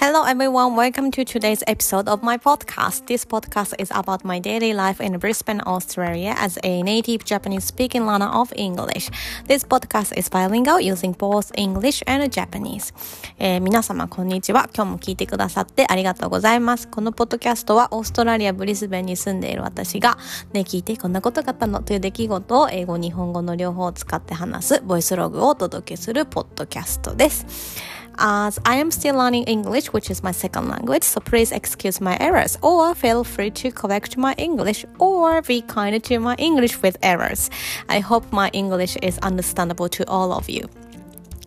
[0.00, 3.06] Hello everyone, welcome to today's episode of my podcast.
[3.06, 8.06] This podcast is about my daily life in Brisbane, Australia as a native Japanese speaking
[8.06, 9.10] learner of English.
[9.48, 12.94] This podcast is bilingual using both English and Japanese.
[13.40, 14.70] えー、皆様こんにちは。
[14.72, 16.86] 今日も聞いてくださってありがとうございます。
[16.86, 20.16] このポッドキャストはオーストラリア・ブリスベンに住んでいる私が
[20.52, 27.98] ね、聞いてこんなことがあったのという出来事を英語、日本語の両方を使って話すボイスログをお届けするポッドキャストです。
[28.18, 32.58] As I am still learning English, which is my second language, so please excuse my errors
[32.62, 37.50] or feel free to correct my English or be kind to my English with errors.
[37.88, 40.68] I hope my English is understandable to all of you.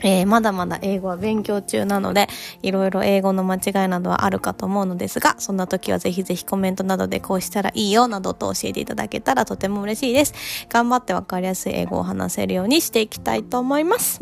[0.04, 2.28] えー、まだまだ英語は勉強中なので、
[2.62, 10.34] いろいろ英語の間違いなどはあるかと思うのですが、そんな時はぜひぜひコメントなどでこうしたらいいよなどと教えていただけたらとても嬉しいです。
[10.70, 14.22] 頑張ってわかりやすい英語を話せるようにしていきたいと思います。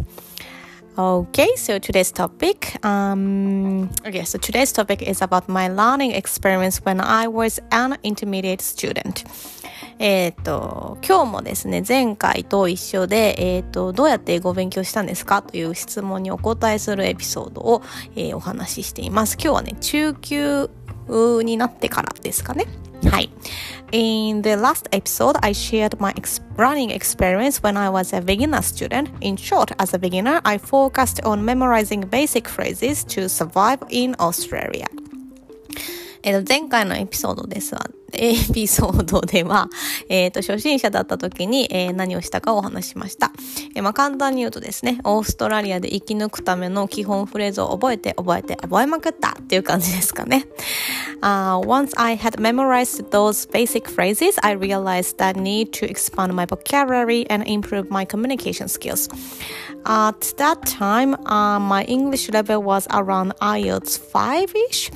[1.00, 7.00] Okay, so today's topic, um, okay, so today's topic is about my learning experience when
[7.00, 9.24] I was an intermediate student.
[9.98, 17.82] えっ、と、今日もですね、前回と一緒で、えっ、ー、と、どうやって英語を勉強したんですかという質問にお答えするエピソードを、
[18.18, 19.36] えー、お話ししています。
[19.36, 20.70] 今日はね、中級
[21.08, 22.66] になってからですかね。
[23.11, 23.31] はい。
[23.93, 29.11] In the last episode, I shared my ex running experience when I was a beginner student.
[29.21, 34.87] In short, as a beginner, I focused on memorizing basic phrases to survive in Australia.
[36.23, 37.89] えっと、前回のエピソードですわ。
[38.14, 39.70] エピソードでは、
[40.10, 43.32] えっ、ー、と、初心者だった時に、えー、何をしたかをお話しました。
[43.76, 50.48] えー、まあ、簡単に言うとですね、オーストラリアで生き抜くための基本フレーズを覚えて、覚えて、覚えまくったっていう感じですかね。
[51.22, 57.26] Uh, once I had memorized those basic phrases, I realized that need to expand my vocabulary
[57.30, 59.10] and improve my communication skills.
[59.86, 64.92] At that time, uh, my English level was around IELTS 5-ish.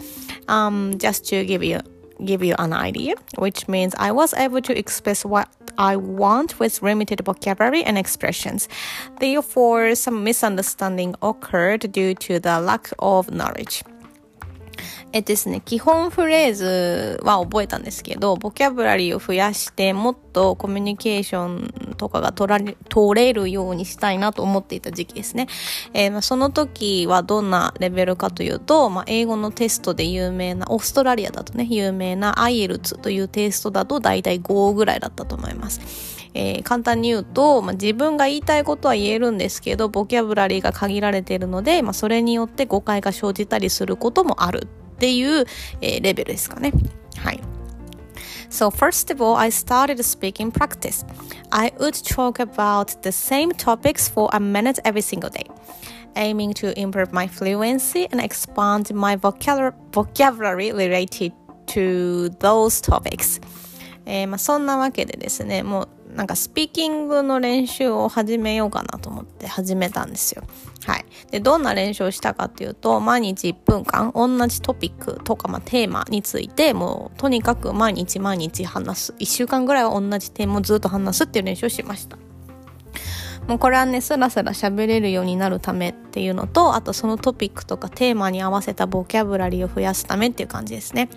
[0.47, 1.79] um, just to give you
[2.25, 6.81] give you an idea, which means I was able to express what I want with
[6.81, 8.67] limited vocabulary and expressions.
[9.19, 13.83] Therefore, some misunderstanding occurred due to the lack of knowledge.
[15.15, 25.47] えですね、基本フレーズは覚えたんですけど、ボキャブラリーを増やして、もっとコミュニケーションとかが取られ、取れるようにしたいなと思っていた時期ですね。
[25.93, 36.23] えー、その時はどんなレベルかというと、まあ、英語のテストで有名な、オーストラリアだとね、有名な IELTS というテストだと大体5ぐらいだったと思います。
[36.33, 44.67] えー、簡単に言うと、まあ、自分が言いたいことは言えるんですけど、ボキャブラリーが限られているので、まあ、それによって誤解が生じたりすることもある
[45.02, 45.46] っていう、
[45.80, 46.72] えー、レベルですかね。
[47.16, 47.40] はい。
[48.50, 51.04] So first of all, I started speaking practice.
[51.50, 55.46] I would talk about the same topics for a minute every single day,
[56.14, 61.32] aiming to improve my fluency and expand my vocabulary related
[61.66, 63.40] to those topics.
[64.06, 70.43] えー、まあそんなわけでですね、もう なんかスピーキングの練習を始めようかなと思って始めたんですよ。
[70.85, 71.05] はい。
[71.31, 79.13] で、どんな練習をしたかっていうと、毎日1分間同じトピックとか、まあ、テーマについて、もうとにかく毎日毎日話す。
[79.19, 82.17] 1週間ぐらいは同じテーマをずっと話すっていう練習をしました。
[83.46, 91.08] もうこれはね、スラスラ喋れるようになるためっていうのと、あとそのトピックとかテーマに合わせたボキャブラリーを増やすためっていう感じですね。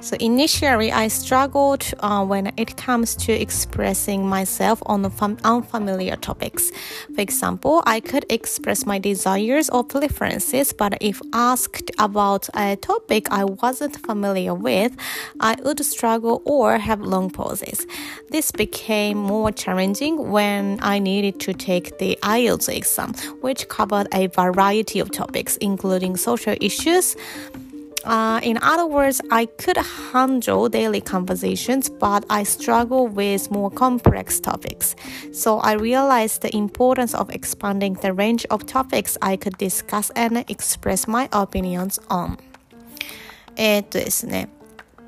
[0.00, 5.04] So initially, I struggled uh, when it comes to expressing myself on
[5.44, 6.72] unfamiliar topics.
[7.14, 13.30] For example, I could express my desires or preferences, but if asked about a topic
[13.30, 14.96] I wasn't familiar with,
[15.38, 17.86] I would struggle or have long pauses.
[18.30, 24.28] This became more challenging when I needed to take the IELTS exam, which covered a
[24.28, 27.16] variety of topics, including social issues
[28.04, 29.76] uh, in other words, I could
[30.12, 34.96] handle daily conversations, but I struggle with more complex topics.
[35.32, 40.38] So I realized the importance of expanding the range of topics I could discuss and
[40.48, 42.38] express my opinions on.
[43.56, 44.53] えっとですね。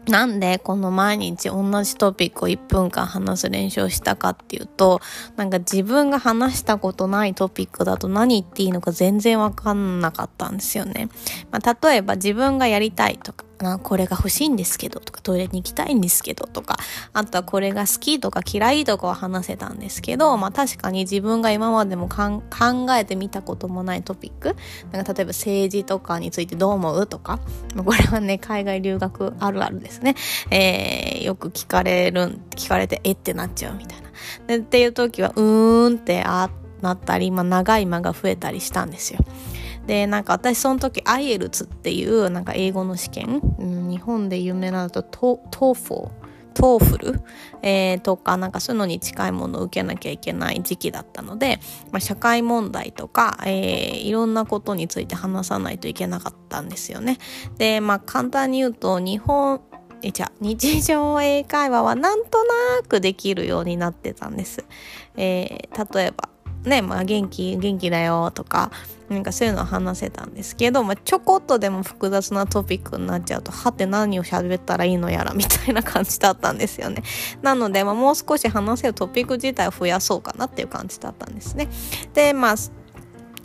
[0.08, 5.02] なんでこの毎日同じトピックを1分間話す練習をしたかっていうと、
[5.36, 11.10] なんか自分が話したことないトピックだと何言っていいのか全然わかんなかったんですよね。
[11.52, 16.78] まあ、例えば自分がやりたいとか、なこれが欲しいんですけどとかトイレに行きたいんですけどとか
[17.14, 22.42] あとはこれが好きとか嫌いとかは話せたんですけどまあ確かに自分が今までも考
[22.96, 24.56] えてみたこともないトピック
[24.92, 27.40] なんか例えば政治とかについてどう思うとか
[27.76, 30.16] これはね海外留学あるあるですね、
[30.52, 34.08] えー、よく聞かれる聞かれてえってなっちゃうみたいな。
[34.48, 36.50] でっていう時はうーんってあ
[36.82, 39.20] なったり、まあ、長い間が増えたりしたんですよ。
[39.88, 46.12] でなんか私その時 IELTS っていうなんか英語の試験、うん、日本で有名なのとトトーフォー
[46.54, 47.22] TOEFL、
[47.62, 51.60] えー、とかなんかそういうのに近いものを受けなきゃいけない時期だったので、
[51.92, 57.20] まあ、社会問題とか、えー、いろんなことについて話さないといけなかったんですよね。
[57.58, 59.62] でまあ簡単に言うと日本
[60.02, 64.66] えじゃ日常英会話はなんとなくできるようになってたんです。
[65.16, 66.30] えー、例えば
[66.64, 68.72] ね、まあ元気、元気だよとか、
[69.10, 77.04] なんかそういうのは話せたんですけど、まあ、ちょこっとでも複雑なトピックになっちゃうと、はて何を喋ったらいいのやらみたいな感じだったんですよね。
[77.42, 81.70] なので、まあ、もう少し話せるトピック自体を増やそうかなっていう感じだったんですね。
[82.14, 82.56] で、まあ、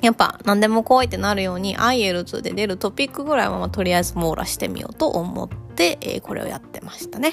[0.02, 5.48] やっぱ何でも怖いってなるように IELTS で出るトピックぐらいは、ま、とりあえず網羅してみようと思っ、
[5.79, 7.31] えー、これをやってましたね。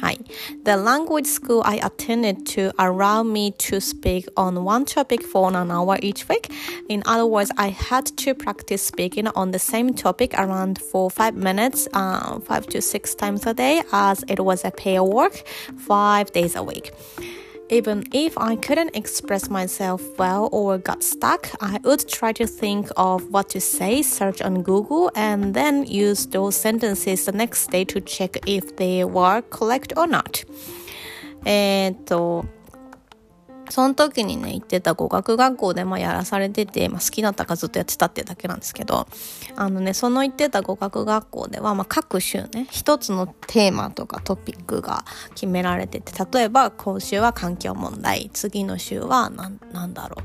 [0.00, 0.18] はい。
[0.64, 5.98] The language school I attended to allowed me to speak on one topic for an hour
[6.00, 6.50] each week.
[6.88, 11.34] In other words, I had to practice speaking on the same topic around for five
[11.34, 15.42] minutes, uh, five to six times a day, as it was a pair work,
[15.76, 16.92] five days a week.
[17.70, 22.88] Even if I couldn't express myself well or got stuck, I would try to think
[22.96, 27.84] of what to say, search on Google, and then use those sentences the next day
[27.86, 30.44] to check if they were correct or not.
[31.44, 32.46] えっと、
[33.69, 39.07] その時にね、行ってた語学学校でまあやらされてて、まあ、好きだったからずっとやってたってだけなんですけど、
[39.55, 45.05] あのね、その行ってた語学学校では、まあ、各週ね、一つのテーマとかトピックが
[45.35, 50.23] 決められてて、例えば今週は環境問題、次の週は何、なんだろう、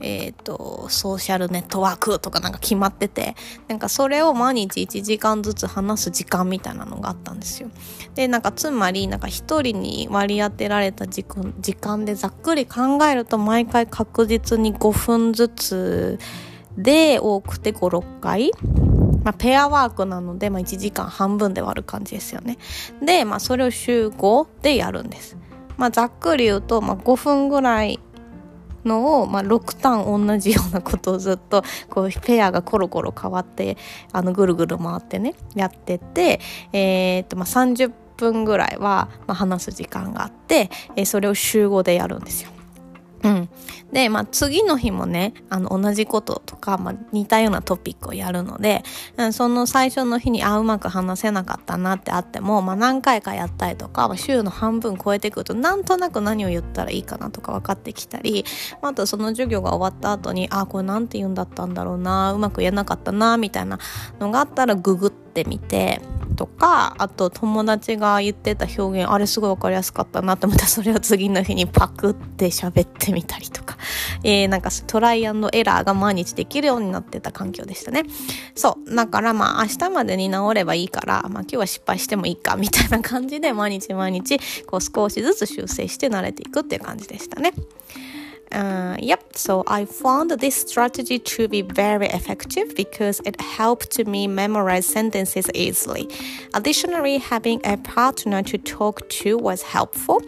[0.00, 3.34] えっ、ー、と、ソーシャルネットワークとかなんか決まってて、
[3.68, 7.70] なんかそれを毎日1時間ずつ話す時間みたいなのがあったんですよ。
[8.14, 16.18] で、なんかつまり、なんか一人に割り当てられた時間でざっくり考えると毎回確実に5分ずつ
[16.76, 18.52] で多くて5、6回
[19.26, 22.58] まあ、ペアワークなので、まあ、1時間半分で割る感じですよね。
[23.04, 25.36] で、まあ、それを週5でやるんです。
[25.76, 27.98] まあ、ざっくり言うと、まあ、5分ぐらい
[28.86, 33.76] のを、まあ、6ターン同じようなことをずっとこうペアがコロコロ変わって
[34.12, 36.40] あのぐるぐる回ってねやってて、
[36.72, 42.55] えー、っとまあ、30分ぐらいは、まあ、話す時間があって、えー、それを週5でやるんですよ。
[43.22, 43.48] うん。
[43.92, 48.82] で、まあ、次の日もね、あの、同じこととか、まあ、似たようなトピックをやるので、
[49.16, 58.44] うん、その最初の日に、あ、うまく話せなかったなってあっても、まあ、何回かやったりとか、週の半分超えてくると、なんとなく何を言ったらいいかなとか分かってきたり、
[58.82, 63.78] まあ、とその授業が終わった後に、あ、これなんて言うんだったんだろうな、うまく言えなかったな、みたいな
[64.20, 66.00] のがあったら、ググってみて、
[66.34, 73.76] とかあと友達が言ってた表現あれすごい分かりやすかったなと思ったらそれを次の日にパクって喋ってみたりとか、
[74.24, 78.04] えー、なんかトライアンドエラーが毎日できるようになってた環境でしたね。
[78.54, 78.94] そう。
[78.94, 87.52] だからまあ明日までに治ればいいから、まあ、今日は失敗してもいいかみたいな感じで毎日毎日こう少しずつ修正して慣れていくっていう感じでしたね。
[88.55, 94.85] Uh, yep, so I found this strategy to be very effective because it helped me memorize
[94.85, 96.09] sentences easily.
[96.53, 100.21] Additionally, having a partner to talk to was helpful.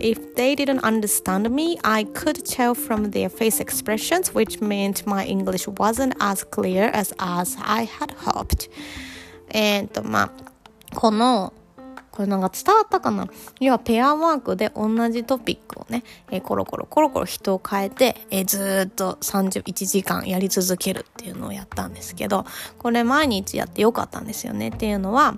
[0.00, 5.24] If they didn't understand me, I could tell from their face expressions, which meant my
[5.24, 8.68] English wasn't as clear as, as I had hoped.
[9.52, 10.30] And まあ、
[10.94, 11.52] この
[12.13, 13.27] これなんか伝わったかな？
[13.59, 22.45] 要はペアワークで同じトピックをね、えー、コロコロコロコロ人を変えて、えー、ずっと31時間やり続けるっていうのをやったんですけど、
[22.77, 24.67] これ毎日やってよかったんですよね。
[24.69, 25.35] っていうのは、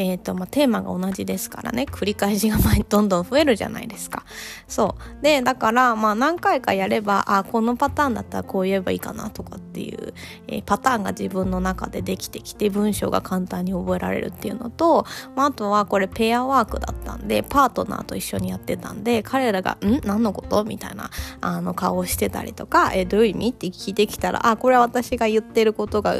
[0.00, 2.56] え、ー、と、まあ、テーマが同じですからね、繰り返しが
[2.88, 4.24] どんどん増えるじゃないですか。
[4.68, 5.22] そう。
[5.24, 10.14] で、だから、まあ、何回かやれば、あ、このパターンだったらこう言えばいいかなとかっていう、
[10.46, 20.00] えー、パターンが自分の中でできてきて、文章が簡単に覚えられるっていうのと、まあ、あとはこれペアワークだったんで、パートナーと一緒にやってたんで、彼らが、ん？
[20.04, 20.62] 何のこと？
[20.62, 23.48] みたいな、あの、顔をしてたりとか、えー、どういう意味？
[23.48, 26.14] って聞いてきたら、あ、これは私が言ってることが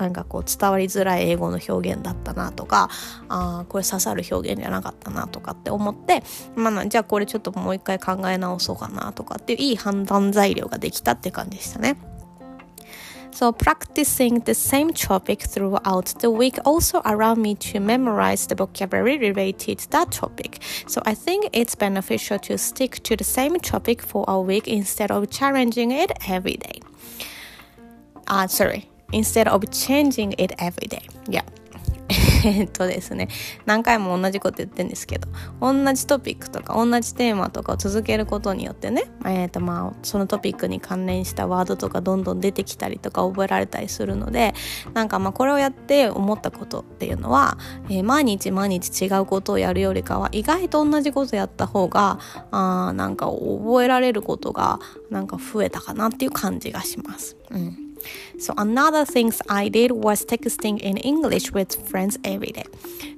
[0.00, 2.88] なんかこう伝わりづらい英語の表現だったなとか
[3.28, 6.22] あこれ刺さる表現じゃなかったなとかって思って、
[6.56, 11.96] まあ、じゃあこれちょっともう一回考え直そうかなとかっていういい判断材料ができたって感じでしたね。
[13.32, 19.78] So, practicing the same topic throughout the week also allowed me to memorize the vocabulary related
[19.78, 20.60] to that topic.
[20.88, 25.12] So, I think it's beneficial to stick to the same topic for a week instead
[25.12, 26.80] of challenging it every day.
[28.26, 28.89] Uh, sorry.
[29.12, 31.06] Instead of changing it every day.
[31.28, 31.44] Yeah.
[32.44, 33.28] えっとですね、
[33.66, 35.28] 何回も同じこと言ってるんですけど、
[35.60, 44.54] 同じトピックとか同じテーマとかを続けることによってね、えっーとまあ、そのトピックに関連したワードとかどんどん出てきたりとか覚えられたりするので、
[44.94, 52.18] なんかまあこれをやって思ったことっていうのは、えー、毎日毎日違うことをやるよりかは意外と同じことやった方が、
[52.50, 57.36] あなんか覚えられることがなんか増えたかなっていう感じがします。
[57.50, 57.89] うん
[58.38, 62.64] So another things I did was texting in English with friends every day.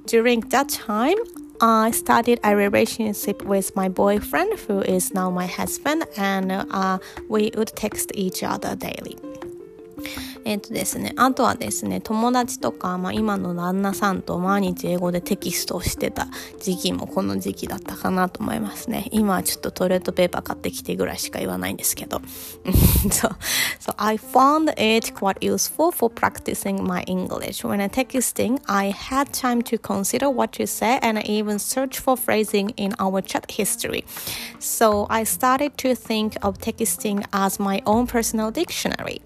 [0.05, 1.17] During that time,
[1.61, 6.97] I started a relationship with my boyfriend, who is now my husband, and uh,
[7.29, 9.17] we would text each other daily.
[10.45, 16.27] えっ、とですね、あとはですね、友達とか、まあ、今の旦那さんと毎日英語でテキストをしてた
[16.59, 19.07] 時期もこの時期だったかなと思いますね。
[19.11, 22.21] 今はちょっとトイレットペーパー買ってきてぐらいしか言わないんですけど。
[23.09, 23.29] so,
[23.79, 27.63] so I found it quite useful for practicing my English.
[27.63, 31.99] When I texting, I had time to consider what to say and I even search
[31.99, 34.03] for phrasing in our chat history.
[34.59, 39.21] So I started to think of texting as my own personal dictionary.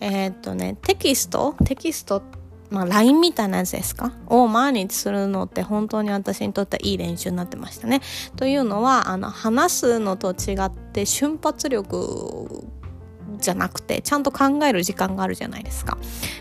[0.00, 1.54] えー、っとね、テキスト？
[1.64, 2.22] テキスト、
[2.70, 4.12] まあ LINE みたいなやつですか？
[4.26, 8.00] を毎日するのって本当に私にとってはいい練習になってましたね。
[8.36, 12.64] というのは、あの、話すのと違って瞬発力
[13.38, 15.98] じゃなくてちゃんと考える時間があるじゃないですか。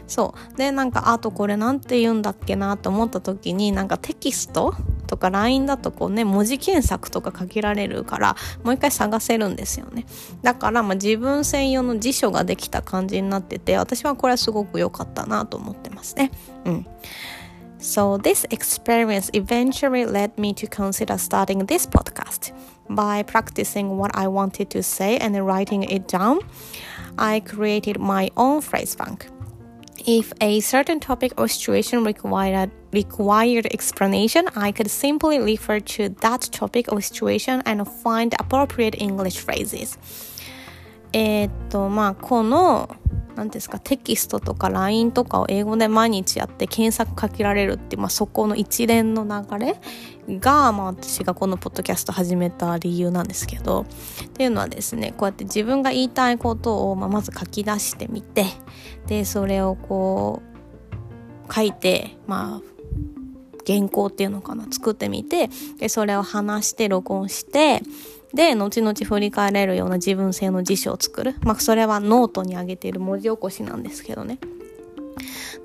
[0.07, 0.57] そう。
[0.57, 4.75] でなんかあとこれなんて言うんだっけなと思った時になんかテキスト？
[5.03, 10.05] とか LINE だとこうね文字検索とかかけられるからもう一回探せるんですよね
[10.41, 16.31] だからまあ自分専用の辞書ができた感じになってて私はこれはすごく良かったなと思ってますね
[16.65, 16.87] うん
[17.83, 22.53] So, this experience eventually led me to consider starting this podcast.
[22.89, 26.39] By practicing what I wanted to say and writing it down,
[27.17, 29.27] I created my own phrase bank.
[30.05, 36.49] If a certain topic or situation required required explanation, I could simply refer to that
[36.51, 39.99] topic or situation and find appropriate English phrases.
[41.11, 42.89] えっとまあこの
[43.35, 49.65] 何ですかテキストとか LINE とかを英語で毎日やって検索かけられるって、まあ、そこの一連の流
[50.27, 53.85] れが、まあ、私がこのポッドキャスト始めた理由なんですけど
[54.25, 58.45] っていうのはですねこうやって自分が言いたいことを、まあ、まず書き出してみて
[59.07, 60.41] でそれをこ
[61.49, 62.72] う書いてまあ
[63.65, 64.65] 原稿っていうのかな？
[64.71, 67.81] 作ってみてでそれを話して録音して
[68.33, 71.35] で、後々振り返れるような自分製の辞書を作る。
[71.43, 74.39] まあ、それはノートに上げている文字起こしなんですけどね。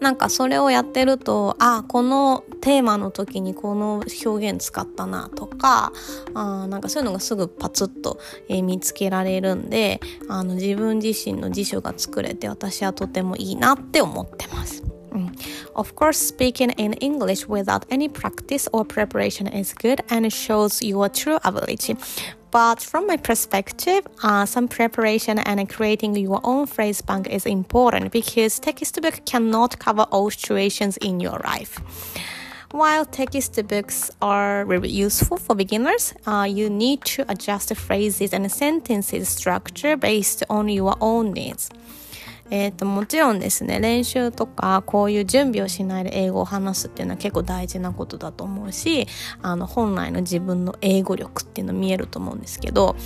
[0.00, 5.94] なんかそれをやってると、あ、このテーマの時にこの表現使ったなとか、
[6.34, 14.84] あなんかそういうのがすぐパツッと、えー、見つけられるんで、あの自分自身の辞書が作れて私はとてもいいなって思ってます。
[15.74, 21.38] Of course, speaking in English without any practice or preparation is good and shows your true
[21.44, 21.96] ability.
[22.50, 28.10] But from my perspective, uh, some preparation and creating your own phrase bank is important
[28.10, 31.78] because textbook cannot cover all situations in your life.
[32.70, 39.28] While textbooks are very useful for beginners, uh, you need to adjust phrases and sentences
[39.28, 41.70] structure based on your own needs.
[42.50, 49.06] えっ、ー、と、もちろんですね、練習とか、こういう準備をしないで英語を話すっていうのは結構大事なことだと思うし、
[49.42, 52.96] あの、本来の自分の英語力っていうの見えると思うんですけど、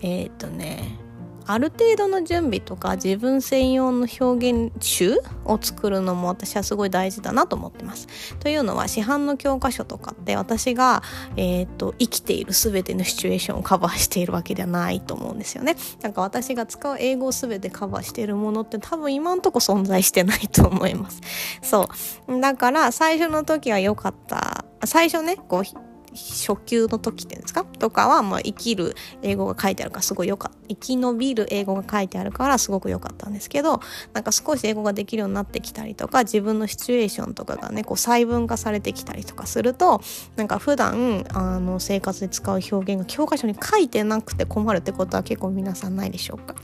[0.00, 0.98] えっ、ー、とね、
[1.46, 8.36] ある程度の準備とか自分専用の表現集を作るのも私はすごい大事だなと思ってます。
[8.36, 11.02] というのは市販の教科書とかって私が、
[11.36, 15.76] えーと、生きている全てのシチュエーションをカバーしているわけではないと思うんですよね。
[16.02, 21.20] なんか私が使う英語を全てカバーしているものって多分今んとこ存在してないと思います。
[21.62, 21.88] そ
[22.28, 22.40] う。
[22.40, 24.64] だから最初の時は良かった。
[24.84, 27.64] 最初ね、こう初級の時っていうんですか？
[27.64, 30.58] とかは、まあ、生きる英語が書いてあるからすごいよかった。
[30.68, 33.80] 生き延びる英語が書いてあるからすごく良かったんですけど、
[34.14, 40.00] なんか少し英語ができるようになってきたりとか、自分のシチュエーションとかがね、こう細分化されてきたりとかすると、
[40.36, 46.54] なんか普段、あの、生活で使う表現が教科書に書いてなくて困るってことは結構皆さんないでしょうか？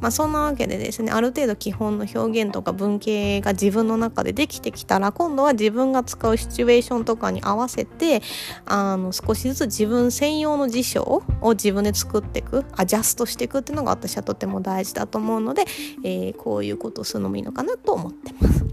[0.00, 8.20] まあそんなわけでですね、ある程度基本の表現とか文系が自分の中でできてきたら、今度は自分が使うシチュエーションとかに合わせて、
[8.66, 15.64] ああの少しずつ自分専用の辞書を自分で作っていくアジャストしていくっていうのが私はとても大事だと思うので、
[16.04, 18.64] えー、こういうことをするのもいいのかなと思ってます。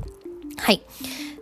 [0.58, 0.84] はい。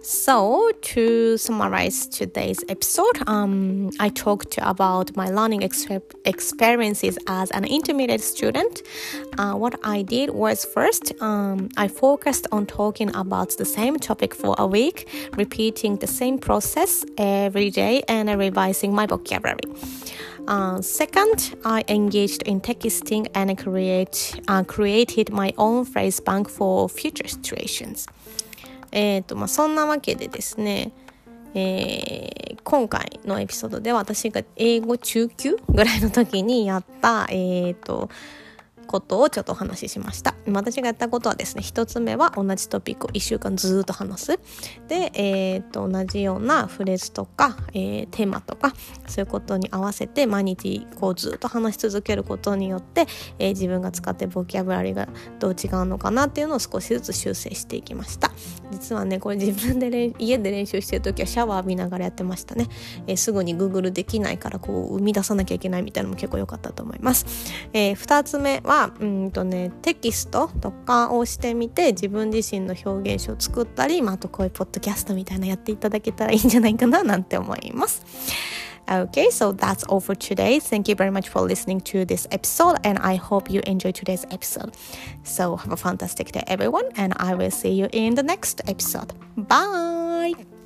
[0.01, 7.65] So, to summarize today's episode, um, I talked about my learning exp- experiences as an
[7.65, 8.82] intermediate student.
[9.38, 14.34] Uh, what I did was first, um, I focused on talking about the same topic
[14.34, 19.60] for a week, repeating the same process every day, and revising my vocabulary.
[20.48, 26.88] Uh, second, I engaged in texting and create, uh, created my own phrase bank for
[26.88, 28.08] future situations.
[28.91, 30.91] えっ、ー、と、まあ、そんなわけでですね、
[31.53, 38.10] えー、今回のエピソードで私が英語中級ぐらいの時にやった、えっ、ー、と、
[38.88, 40.34] ことをちょっとお話ししました。
[40.53, 44.39] 私がやったことはですね、一つ目は同じトピックを1週間ずっと話す。
[44.88, 48.74] で、えー、と同じようなフレーズとか、えー、テーマとか、
[49.08, 53.06] そういうことに合わせて毎日こうずっと話し続けることによって、
[53.38, 55.08] えー、自分が使ってボキャブラリーが
[55.39, 58.32] どう違うのかなっていうのを少しずつ修正していきました。
[58.72, 62.68] 実はね、これ自分で家で練習してる時はシャワー浴びながらやってましたね。
[63.08, 67.25] えー、すぐに Google できないからこう生み出さなきゃいけないみたいなのも結構良かったと思います。
[67.74, 78.03] えー、2つ目はうんとねテキストとかをしてみて自分自身の表現書を作ったり、まあ、あとこういうポッドキャストみたいなやっていただけたらいいんじゃないかななんて思います。
[78.89, 80.60] Okay, so that's all for today.
[80.60, 84.25] Thank you very much for listening to this episode, and I hope you enjoyed today's
[84.31, 84.74] episode.
[85.24, 89.13] So, have a fantastic day, everyone, and I will see you in the next episode.
[89.38, 90.59] Bye!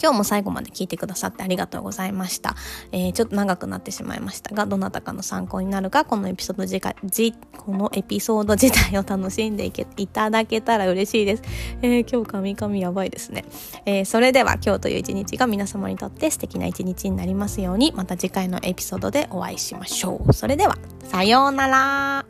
[0.00, 2.56] 今日も最後まで聞いてくださってありがとうございました。
[2.92, 11.42] えー、ちょっと長くなってしまいましたが、どなたかの参考になるか、このエピソード自じこのエピソード自体を楽しんでいけいただけたら嬉しいです。
[11.82, 13.44] えー、今日神々やばいですね。
[13.84, 20.32] えー、それでは今日という一日が皆様にとって素敵な一日になりますように、また次回のエピソードでお会いしましょう。
[20.32, 22.24] それでは、さようなら。